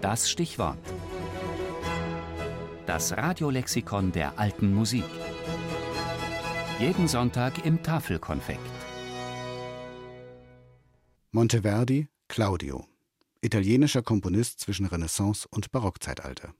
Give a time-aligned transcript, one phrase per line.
[0.00, 0.78] Das Stichwort.
[2.86, 5.04] Das Radiolexikon der alten Musik.
[6.78, 8.60] Jeden Sonntag im Tafelkonfekt.
[11.32, 12.86] Monteverdi, Claudio.
[13.42, 16.54] Italienischer Komponist zwischen Renaissance und Barockzeitalter.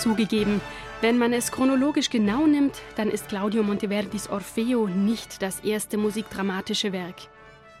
[0.00, 0.62] Zugegeben,
[1.02, 6.94] wenn man es chronologisch genau nimmt, dann ist Claudio Monteverdis Orfeo nicht das erste musikdramatische
[6.94, 7.16] Werk.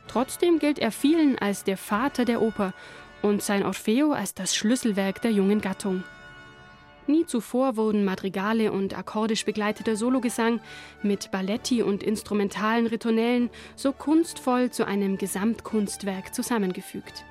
[0.06, 2.74] Trotzdem gilt er vielen als der Vater der Oper
[3.22, 6.04] und sein Orfeo als das Schlüsselwerk der jungen Gattung.
[7.06, 10.60] Nie zuvor wurden Madrigale und akkordisch begleiteter Sologesang
[11.02, 17.24] mit Balletti und instrumentalen Ritornellen so kunstvoll zu einem Gesamtkunstwerk zusammengefügt.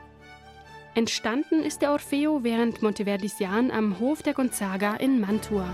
[0.96, 5.68] Entstanden ist der Orfeo während Monteverdis Jahren am Hof der Gonzaga in Mantua.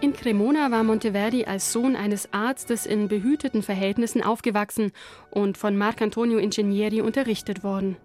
[0.00, 4.92] In Cremona war Monteverdi als Sohn eines Arztes in behüteten Verhältnissen aufgewachsen
[5.30, 7.96] und von Marcantonio Ingegneri unterrichtet worden.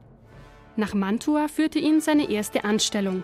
[0.75, 3.23] Nach Mantua führte ihn seine erste Anstellung.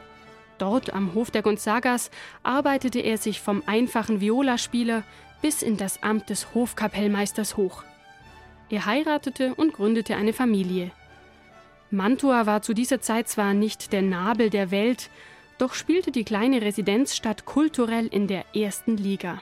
[0.62, 2.12] Dort am Hof der Gonzagas
[2.44, 5.02] arbeitete er sich vom einfachen Violaspieler
[5.42, 7.84] bis in das Amt des Hofkapellmeisters hoch.
[8.70, 10.92] Er heiratete und gründete eine Familie.
[11.90, 15.09] Mantua war zu dieser Zeit zwar nicht der Nabel der Welt,
[15.58, 19.42] doch spielte die kleine Residenzstadt kulturell in der ersten Liga.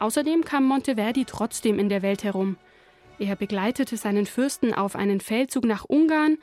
[0.00, 2.56] Außerdem kam Monteverdi trotzdem in der Welt herum.
[3.20, 6.38] Er begleitete seinen Fürsten auf einen Feldzug nach Ungarn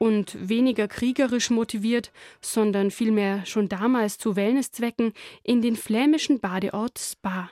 [0.00, 5.12] und weniger kriegerisch motiviert, sondern vielmehr schon damals zu Wellnesszwecken
[5.42, 7.50] in den flämischen Badeort Spa.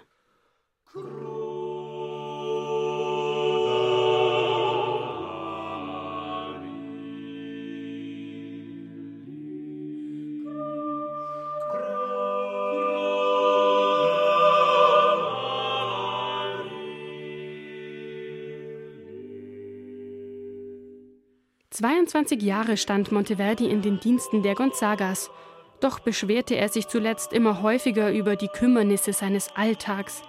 [21.78, 25.30] 22 Jahre stand Monteverdi in den Diensten der Gonzagas,
[25.78, 30.22] doch beschwerte er sich zuletzt immer häufiger über die Kümmernisse seines Alltags,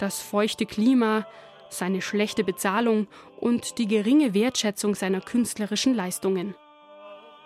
[0.00, 1.28] das feuchte Klima,
[1.68, 3.06] seine schlechte Bezahlung
[3.38, 6.56] und die geringe Wertschätzung seiner künstlerischen Leistungen.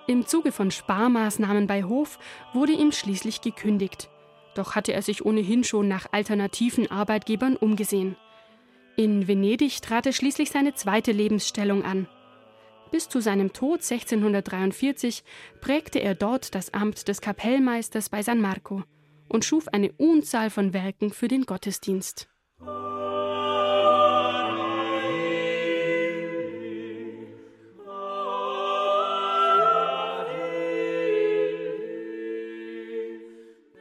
[0.06, 2.18] Im Zuge von Sparmaßnahmen bei Hof
[2.54, 4.08] wurde ihm schließlich gekündigt.
[4.54, 8.16] Doch hatte er sich ohnehin schon nach alternativen Arbeitgebern umgesehen.
[8.96, 12.08] In Venedig trat er schließlich seine zweite Lebensstellung an.
[12.94, 15.24] Bis zu seinem Tod 1643
[15.60, 18.84] prägte er dort das Amt des Kapellmeisters bei San Marco
[19.28, 22.28] und schuf eine Unzahl von Werken für den Gottesdienst.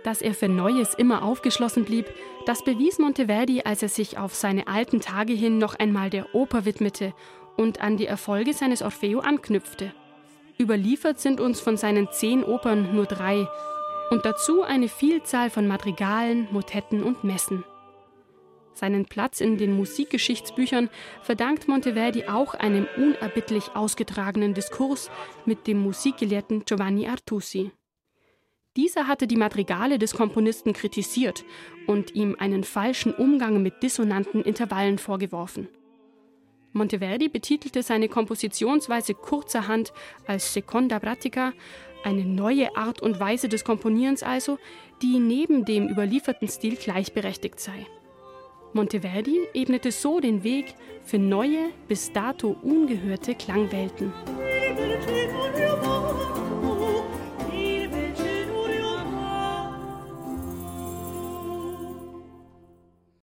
[0.03, 2.07] Dass er für Neues immer aufgeschlossen blieb,
[2.47, 6.65] das bewies Monteverdi, als er sich auf seine alten Tage hin noch einmal der Oper
[6.65, 7.13] widmete
[7.57, 9.93] und an die Erfolge seines Orfeo anknüpfte.
[10.59, 13.47] Überliefert sind uns von seinen zehn Opern nur drei
[14.11, 17.63] und dazu eine Vielzahl von Madrigalen, Motetten und Messen.
[18.73, 20.89] Seinen Platz in den Musikgeschichtsbüchern
[21.21, 25.11] verdankt Monteverdi auch einem unerbittlich ausgetragenen Diskurs
[25.45, 27.71] mit dem Musikgelehrten Giovanni Artusi.
[28.75, 31.45] Dieser hatte die Madrigale des Komponisten kritisiert
[31.85, 35.67] und ihm einen falschen Umgang mit dissonanten Intervallen vorgeworfen.
[36.73, 39.93] Monteverdi betitelte seine Kompositionsweise kurzerhand
[40.25, 41.53] als Seconda Pratica,
[42.03, 44.57] eine neue Art und Weise des Komponierens also,
[45.01, 47.85] die neben dem überlieferten Stil gleichberechtigt sei.
[48.73, 50.73] Monteverdi ebnete so den Weg
[51.03, 54.11] für neue, bis dato ungehörte Klangwelten.